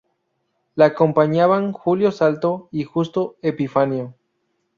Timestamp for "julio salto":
1.73-2.69